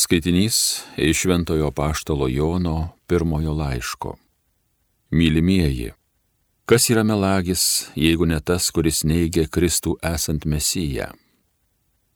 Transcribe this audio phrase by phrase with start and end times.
[0.00, 4.16] Skaitinys iš Šventojo Paštalo Jono pirmojo laiško.
[5.10, 5.92] Mylimieji,
[6.64, 11.10] kas yra melagis, jeigu ne tas, kuris neigia Kristų esant Mesiją?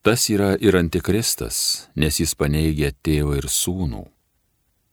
[0.01, 1.61] Tas yra ir antikristas,
[1.93, 4.07] nes jis paneigia tėvą ir sūnų.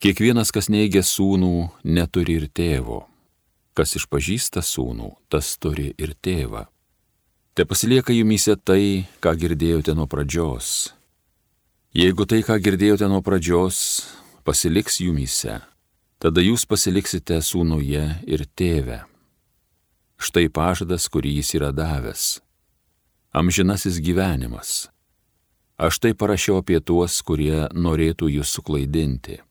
[0.04, 1.56] Kiekvienas, kas neigia sūnų,
[1.88, 3.06] neturi ir tėvo.
[3.72, 6.68] Kas išpažįsta sūnų, tas turi ir tėvą.
[7.56, 10.90] Te pasilieka jumise tai, ką girdėjote nuo pradžios
[11.92, 13.78] Jeigu tai, ką girdėjote nuo pradžios,
[14.48, 15.58] pasiliks jumyse,
[16.24, 19.02] tada jūs pasiliksite sūnuje ir tėve.
[20.16, 22.40] Štai pažadas, kurį jis yra davęs.
[23.36, 24.88] Amžinasis gyvenimas.
[25.76, 29.42] Aš tai parašiau apie tuos, kurie norėtų jūs suklaidinti.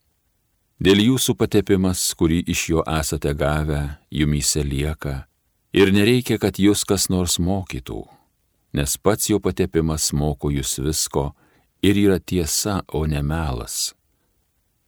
[0.81, 5.27] Dėl jūsų patepimas, kurį iš jo esate gavę, jumyse lieka,
[5.77, 8.01] ir nereikia, kad jūs kas nors mokytų,
[8.73, 11.35] nes pats jo patepimas moko jūs visko,
[11.83, 13.95] ir yra tiesa, o ne melas.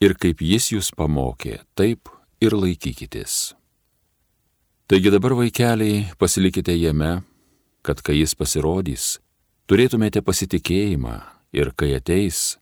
[0.03, 2.11] Ir kaip jis jūs pamokė, taip
[2.43, 3.55] ir laikykitės.
[4.91, 7.23] Taigi dabar vaikeliai pasilikite jame,
[7.87, 9.19] kad kai jis pasirodys,
[9.71, 11.15] turėtumėte pasitikėjimą
[11.57, 12.59] ir kai ateis,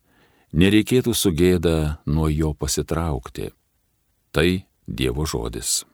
[0.53, 3.50] nereikėtų sugėda nuo jo pasitraukti.
[4.31, 4.48] Tai
[4.91, 5.84] Dievo žodis.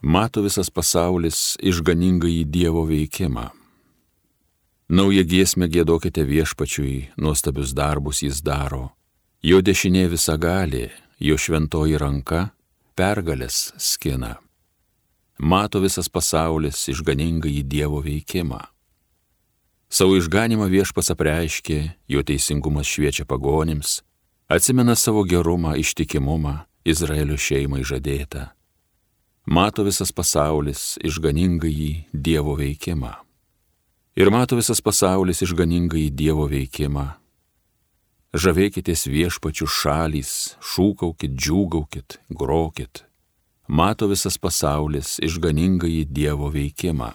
[0.00, 3.50] Mato visas pasaulis išganingą į Dievo veikimą.
[4.90, 8.90] Naują giesmę gėdokite viešpačiui, nuostabius darbus jis daro.
[9.42, 10.88] Jo dešinė visa gali,
[11.20, 12.50] jo šventoji ranka
[12.96, 14.40] pergalės skina.
[15.38, 18.60] Mato visas pasaulis išganingą į Dievo veikimą.
[19.90, 24.02] Savo išganimą viešpas apreiškė, jo teisingumas šviečia pagonims,
[24.48, 28.50] atsimena savo gerumą, ištikimumą Izraelio šeimai žadėtą
[29.50, 33.10] mato visas pasaulis išganingai Dievo veikimą.
[34.14, 37.06] Ir mato visas pasaulis išganingai Dievo veikimą.
[38.30, 43.02] Žavėkitės viešpačių šalys, šūkaukit, džiūgaukit, grokit.
[43.66, 47.10] Mato visas pasaulis išganingai Dievo veikimą.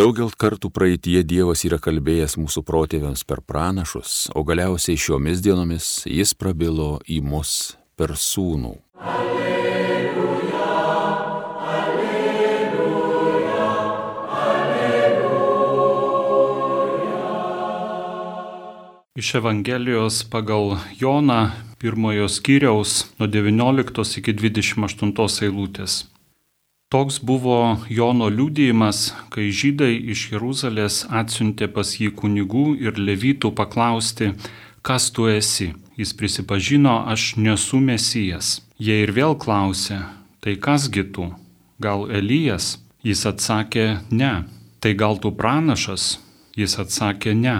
[0.00, 6.32] Daugel kartų praeitie Dievas yra kalbėjęs mūsų protėviams per pranašus, o galiausiai šiomis dienomis jis
[6.40, 8.78] prabilo į mus per sūnų.
[8.96, 9.40] Alleluja.
[19.20, 26.06] Iš Evangelijos pagal Joną pirmojo skyriaus nuo 19 iki 28 eilutės.
[26.90, 34.32] Toks buvo Jono liūdėjimas, kai žydai iš Jeruzalės atsiuntė pas jį kunigų ir levytų paklausti,
[34.82, 35.68] kas tu esi.
[35.94, 38.58] Jis prisipažino, aš nesu mesijas.
[38.74, 40.00] Jie ir vėl klausė,
[40.42, 41.30] tai kasgi tu?
[41.78, 42.80] Gal Elijas?
[43.06, 44.34] Jis atsakė, ne.
[44.82, 46.16] Tai gal tu pranašas?
[46.58, 47.58] Jis atsakė, ne.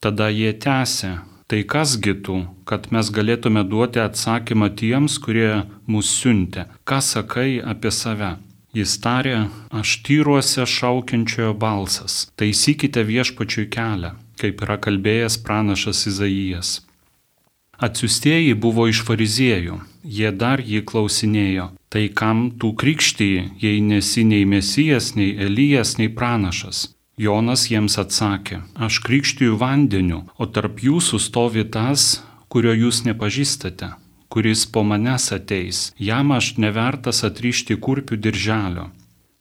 [0.00, 1.18] Tada jie tęsė,
[1.52, 6.70] tai kasgi tu, kad mes galėtume duoti atsakymą tiems, kurie mus siuntė.
[6.88, 8.38] Ką sakai apie save?
[8.70, 16.70] Jis tarė, aš tyruose šaukiančiojo balsas, taisykite viešpačiui kelią, kaip yra kalbėjęs pranašas Izaijas.
[17.82, 19.80] Atsiustieji buvo iš fariziejų,
[20.18, 26.12] jie dar jį klausinėjo, tai kam tu krikštyji, jei nesi nei mesijas, nei Elijas, nei
[26.20, 26.92] pranašas.
[27.18, 33.90] Jonas jiems atsakė, aš krikštyju vandeniu, o tarp jūsų stovi tas, kurio jūs nepažįstate
[34.30, 38.86] kuris po manęs ateis, jam aš nevertas atrišti kurpių dirželio.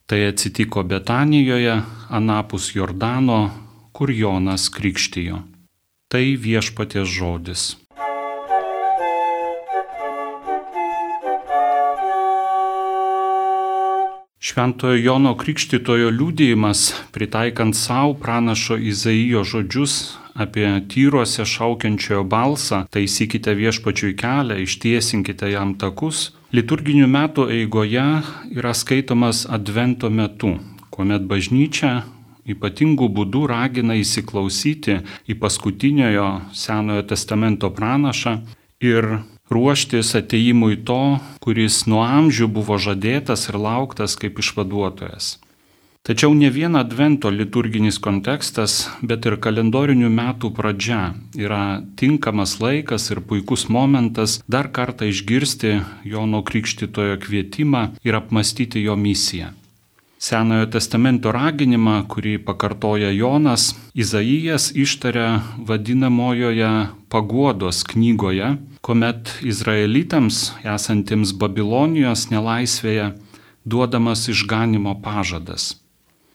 [0.10, 1.76] Tai atsitiko Betanijoje,
[2.10, 3.42] anapus Jordano,
[3.94, 5.44] kur Jonas krikštijo.
[6.10, 7.76] Tai viešpaties žodis.
[14.50, 16.80] Šventojo Jono Krikštitojo liūdėjimas,
[17.14, 19.98] pritaikant savo pranašo Izaijo žodžius
[20.34, 28.08] apie tyruose šaukiančiojo balsą, taisykite viešpačiui kelią, ištiesinkite jam takus, liturginių metų eigoje
[28.56, 30.56] yra skaitomas advento metu,
[30.90, 32.00] kuomet bažnyčia
[32.50, 38.40] ypatingų būdų ragina įsiklausyti į paskutiniojo Senojo testamento pranašą
[38.82, 39.14] ir
[39.50, 45.38] ruoštis ateimui to, kuris nuo amžių buvo žadėtas ir lauktas kaip išvaduotojas.
[46.10, 51.02] Tačiau ne vien advento liturginis kontekstas, bet ir kalendorinių metų pradžia
[51.38, 55.76] yra tinkamas laikas ir puikus momentas dar kartą išgirsti
[56.08, 59.52] Jono Krikštitojo kvietimą ir apmastyti jo misiją.
[60.20, 66.72] Senojo testamento raginimą, kurį pakartoja Jonas, Izaijas ištaria vadinamojoje
[67.08, 70.42] paguodos knygoje, kuomet izraelitams
[70.76, 73.14] esantiems Babilonijos nelaisvėje
[73.64, 75.78] duodamas išganimo pažadas.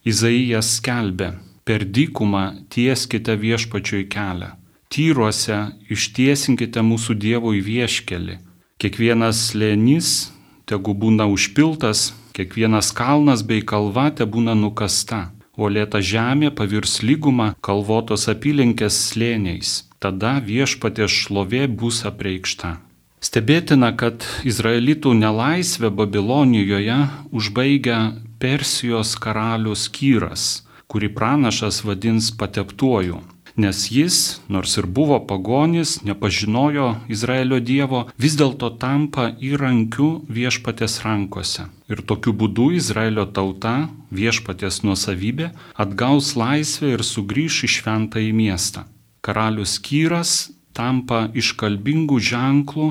[0.05, 1.35] Izaijas skelbė,
[1.69, 4.55] per dykumą tieskite viešpačiui kelią,
[4.89, 5.61] tyruose
[5.93, 8.41] ištiesinkite mūsų Dievui vieškelį,
[8.81, 10.31] kiekvienas lėnys
[10.65, 17.53] tegu būna užpiltas, kiekvienas kalnas bei kalva te būna nukasta, o lėta žemė pavirs lygumą
[17.63, 22.77] kalvotos apylinkės slėniais, tada viešpatės šlovė bus apreikšta.
[23.25, 26.99] Stebėtina, kad izraelitų nelaisvę Babilonijoje
[27.33, 28.01] užbaigia
[28.43, 33.23] Persijos karalius Kyras, kurį pranašas vadins pateptuoju,
[33.57, 41.69] nes jis, nors ir buvo pagonis, nepažinojo Izraelio Dievo, vis dėlto tampa įrankiu viešpatės rankose.
[41.89, 48.89] Ir tokiu būdu Izraelio tauta, viešpatės nuosavybė, atgaus laisvę ir sugrįš į šventąjį miestą.
[49.25, 50.35] Karalius Kyras
[50.75, 52.89] tampa iškalbingų ženklų,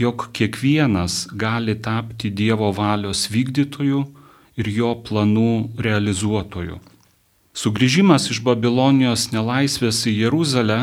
[0.00, 4.04] jog kiekvienas gali tapti Dievo valios vykdytoju
[4.60, 6.80] ir jo planų realizuotoju.
[7.60, 10.78] Sugryžimas iš Babilonijos nelaisvės į Jeruzalę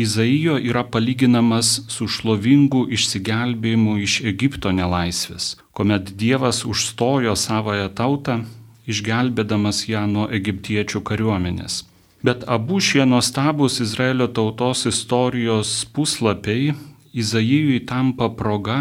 [0.00, 8.38] Izaijo yra palyginamas su šlovingu išsigelbėjimu iš Egipto nelaisvės, kuomet Dievas užstojo savoją tautą,
[8.88, 11.82] išgelbėdamas ją nuo egiptiečių kariuomenės.
[12.24, 16.72] Bet abu šie nuostabus Izraelio tautos istorijos puslapiai
[17.12, 18.80] Izaijui tampa proga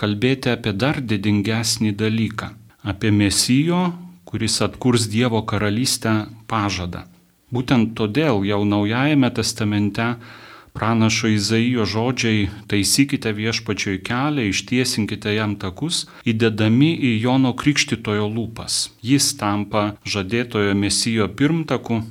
[0.00, 2.54] kalbėti apie dar didingesnį dalyką-
[2.94, 3.84] apie Mesijo,
[4.36, 7.06] kuris atkurs Dievo karalystę pažadą.
[7.48, 10.08] Būtent todėl jau Naujajame testamente
[10.76, 18.90] pranašo Izaijo žodžiai taisykite viešpačioj kelią, ištiesinkite jam takus, įdedami į Jono Krikštitojo lūpas.
[19.00, 22.02] Jis tampa žadėtojo Mesijo pirmtaku,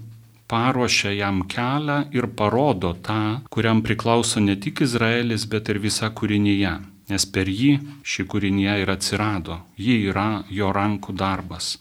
[0.49, 3.21] paruošia jam kelią ir parodo tą,
[3.53, 6.75] kuriam priklauso ne tik Izraelis, bet ir visa kūrinyje.
[7.05, 9.61] Nes per jį ši kūrinyje ir atsirado.
[9.77, 11.75] Ji yra jo rankų darbas.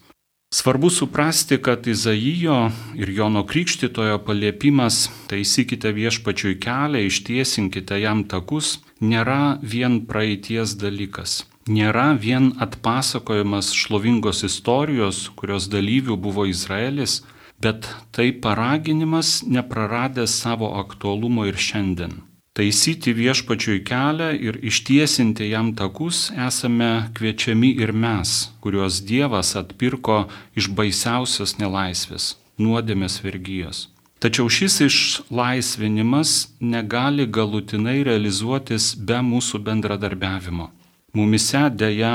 [0.54, 8.68] Svarbu suprasti, kad Izaijo ir Jono Krikštitojo paliepimas taisykite viešpačiui kelią, ištiesinkite jam takus,
[9.00, 11.32] nėra vien praeities dalykas.
[11.66, 17.16] Nėra vien atpasakojimas šlovingos istorijos, kurios dalyvių buvo Izraelis,
[17.58, 22.14] bet tai paraginimas nepraradęs savo aktualumo ir šiandien.
[22.54, 30.18] Taisyti viešpačiui kelią ir ištiesinti jam takus esame kviečiami ir mes, kuriuos Dievas atpirko
[30.54, 33.88] iš baisiausios nelaisvės- nuodėmės vergyjos.
[34.22, 36.30] Tačiau šis išlaisvinimas
[36.60, 40.70] negali galutinai realizuotis be mūsų bendradarbiavimo.
[41.14, 42.14] Mumise dėja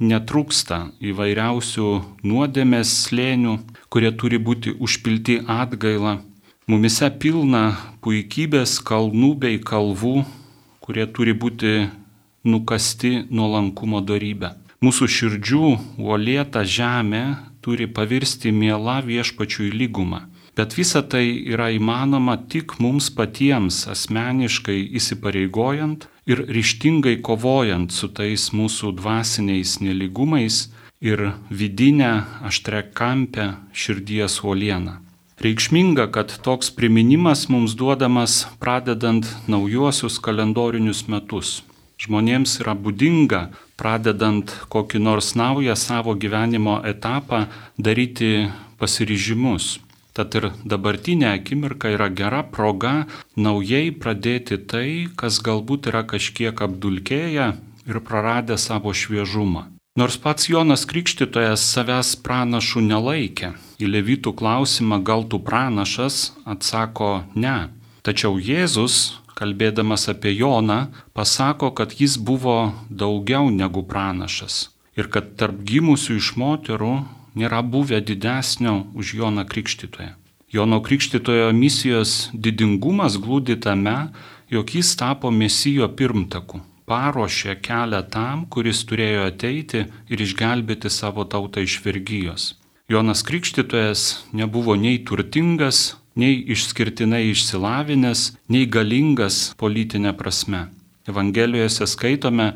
[0.00, 1.90] netrūksta įvairiausių
[2.22, 3.58] nuodėmės slėnių,
[3.90, 6.29] kurie turi būti užpilti atgailą.
[6.70, 10.20] Mumise pilna puikybės kalnų bei kalvų,
[10.84, 11.72] kurie turi būti
[12.46, 14.52] nukasti nuolankumo darybę.
[14.78, 17.24] Mūsų širdžių uolėta žemė
[17.64, 20.22] turi pavirsti miela viešpačiui lygumą.
[20.54, 21.24] Bet visa tai
[21.56, 30.68] yra įmanoma tik mums patiems asmeniškai įsipareigojant ir ryštingai kovojant su tais mūsų dvasiniais neligumais
[31.02, 32.14] ir vidinę
[32.46, 35.00] aštrekampę širdies uolieną.
[35.40, 41.60] Reikšminga, kad toks priminimas mums duodamas pradedant naujuosius kalendorinius metus.
[42.00, 43.46] Žmonėms yra būdinga,
[43.80, 48.50] pradedant kokį nors naują savo gyvenimo etapą, daryti
[48.80, 49.78] pasiryžimus
[50.20, 52.92] Tad ir dabartinė akimirka yra gera proga
[53.46, 54.86] naujai pradėti tai,
[55.20, 57.46] kas galbūt yra kažkiek apdulkėję
[57.88, 59.68] ir praradę savo šviežumą.
[59.98, 63.48] Nors pats Jonas Krikštytojas savęs pranašų nelaikė,
[63.82, 67.72] į levitų klausimą gal tu pranašas atsako ne.
[68.06, 75.58] Tačiau Jėzus, kalbėdamas apie Joną, pasako, kad jis buvo daugiau negu pranašas ir kad tarp
[75.66, 76.94] gimusių iš moterų
[77.34, 80.14] nėra buvę didesnio už Joną Krikštytoją.
[80.54, 84.12] Jono Krikštytojo misijos didingumas glūdi tame,
[84.54, 91.62] jog jis tapo mesijo pirmtaku, paruošė kelią tam, kuris turėjo ateiti ir išgelbėti savo tautą
[91.62, 92.54] iš vergyjos.
[92.90, 94.02] Jonas Krikštytojas
[94.34, 100.66] nebuvo nei turtingas, nei išskirtinai išsilavinęs, nei galingas politinė prasme.
[101.06, 102.50] Evangelijose skaitome,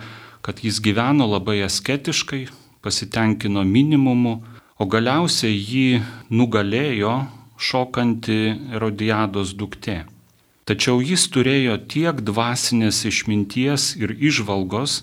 [0.45, 2.49] kad jis gyveno labai asketiškai,
[2.83, 4.35] pasitenkino minimumu,
[4.75, 6.03] o galiausiai jį
[6.35, 7.15] nugalėjo
[7.57, 8.41] šokanti
[8.75, 10.03] Erodijados duktė.
[10.65, 15.03] Tačiau jis turėjo tiek dvasinės išminties ir išvalgos,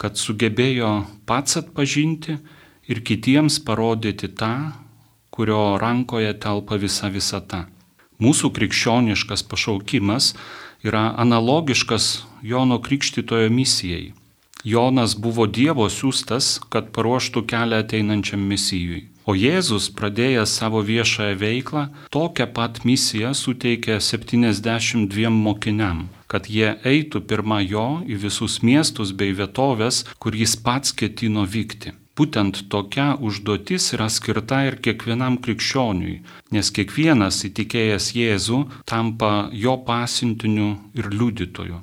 [0.00, 0.90] kad sugebėjo
[1.28, 2.36] pats atpažinti
[2.90, 4.72] ir kitiems parodyti tą,
[5.32, 7.66] kurio rankoje telpa visa visata.
[8.20, 10.34] Mūsų krikščioniškas pašaukimas
[10.84, 12.10] yra analogiškas
[12.42, 14.12] Jono Krikštitojo misijai.
[14.64, 19.06] Jonas buvo Dievo siūstas, kad paruoštų kelią ateinančiam misijui.
[19.28, 21.82] O Jėzus, pradėjęs savo viešąją veiklą,
[22.14, 29.34] tokią pat misiją suteikė 72 mokiniam, kad jie eitų pirmą jo į visus miestus bei
[29.36, 31.92] vietovės, kur jis pats ketino vykti.
[32.16, 36.16] Būtent tokia užduotis yra skirta ir kiekvienam krikščioniui,
[36.52, 38.58] nes kiekvienas įtikėjęs Jėzų
[38.88, 41.78] tampa jo pasintiniu ir liudytoju.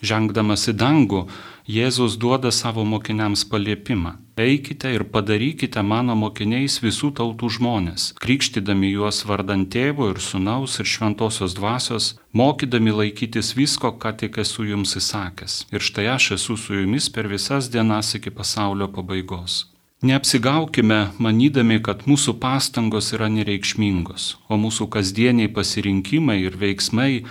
[0.00, 1.26] Žengdamas į dangų,
[1.68, 4.16] Jėzus duoda savo mokiniams paliepimą.
[4.36, 10.88] Eikite ir padarykite mano mokiniais visų tautų žmonės, krikštydami juos vardant tėvo ir sunaus ir
[10.88, 15.66] šventosios dvasios, mokydami laikytis visko, ką tik esu jums įsakęs.
[15.68, 19.66] Ir štai aš esu su jumis per visas dienas iki pasaulio pabaigos.
[20.00, 27.26] Neapsigaukime, manydami, kad mūsų pastangos yra nereikšmingos, o mūsų kasdieniai pasirinkimai ir veiksmai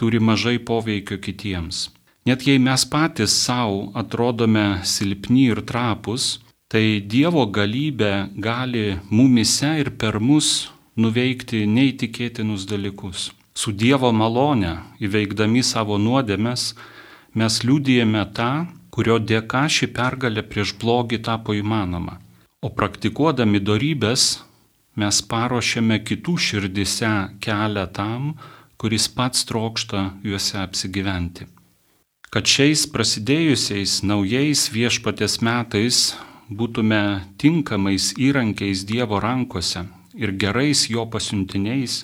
[0.00, 1.90] turi mažai poveikio kitiems.
[2.28, 6.24] Net jei mes patys savo atrodome silpni ir trapus,
[6.68, 8.10] tai Dievo galybė
[8.46, 10.50] gali mumise ir per mus
[11.00, 13.30] nuveikti neįtikėtinus dalykus.
[13.56, 16.74] Su Dievo malone įveikdami savo nuodėmes
[17.32, 18.52] mes liūdėjame tą,
[18.92, 22.20] kurio dėka ši pergalė prieš blogį tapo įmanoma.
[22.60, 24.30] O praktikuodami darybės
[25.00, 28.34] mes paruošėme kitų širdise kelią tam,
[28.76, 31.54] kuris pats trokšta juose apsigyventi
[32.28, 36.00] kad šiais prasidėjusiais naujais viešpatės metais
[36.52, 37.00] būtume
[37.40, 39.86] tinkamais įrankiais Dievo rankose
[40.18, 42.02] ir gerais jo pasiuntiniais,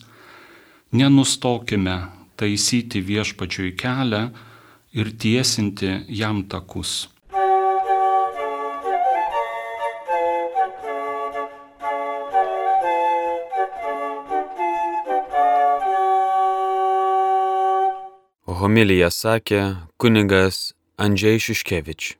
[0.92, 1.96] nenustokime
[2.40, 4.28] taisyti viešpačiui kelią
[4.96, 7.13] ir tiesinti jam takus.
[18.64, 19.58] Homiliją sakė
[20.00, 22.14] kunigas Andžiai Šiškevič.